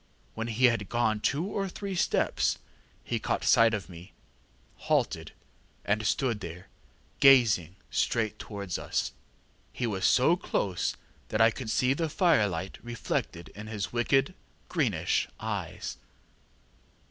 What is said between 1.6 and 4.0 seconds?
three steps he caught sight of